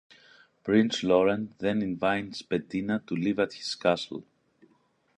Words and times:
Prince 0.63 1.03
Laurent 1.03 1.59
then 1.59 1.83
invites 1.83 2.41
Bettina 2.41 3.03
to 3.05 3.15
live 3.15 3.37
at 3.37 3.53
his 3.53 3.75
castle. 3.75 4.23